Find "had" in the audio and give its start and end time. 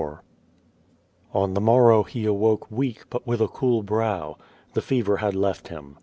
5.17-5.35